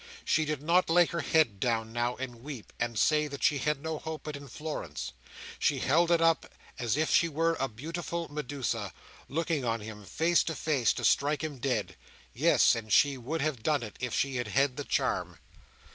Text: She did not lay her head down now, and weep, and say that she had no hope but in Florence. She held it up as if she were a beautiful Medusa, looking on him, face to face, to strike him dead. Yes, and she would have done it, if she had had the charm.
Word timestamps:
She 0.25 0.45
did 0.45 0.63
not 0.63 0.89
lay 0.89 1.05
her 1.05 1.19
head 1.19 1.59
down 1.59 1.93
now, 1.93 2.15
and 2.15 2.41
weep, 2.41 2.73
and 2.79 2.97
say 2.97 3.27
that 3.27 3.43
she 3.43 3.59
had 3.59 3.83
no 3.83 3.99
hope 3.99 4.23
but 4.23 4.35
in 4.35 4.47
Florence. 4.47 5.11
She 5.59 5.77
held 5.77 6.09
it 6.09 6.19
up 6.21 6.51
as 6.79 6.97
if 6.97 7.11
she 7.11 7.29
were 7.29 7.55
a 7.59 7.67
beautiful 7.67 8.27
Medusa, 8.27 8.95
looking 9.29 9.63
on 9.63 9.79
him, 9.79 10.03
face 10.03 10.43
to 10.45 10.55
face, 10.55 10.91
to 10.93 11.05
strike 11.05 11.43
him 11.43 11.59
dead. 11.59 11.97
Yes, 12.33 12.73
and 12.73 12.91
she 12.91 13.15
would 13.15 13.41
have 13.43 13.61
done 13.61 13.83
it, 13.83 13.95
if 13.99 14.11
she 14.11 14.37
had 14.37 14.47
had 14.47 14.75
the 14.75 14.83
charm. 14.85 15.37